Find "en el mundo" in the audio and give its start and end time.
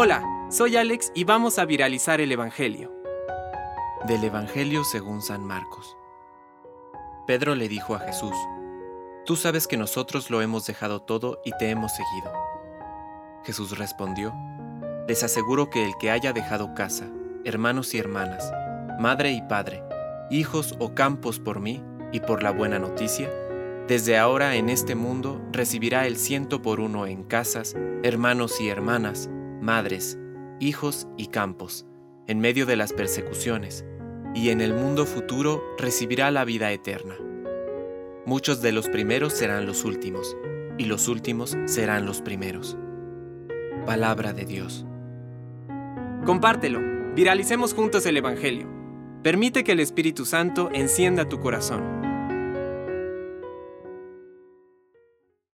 34.50-35.06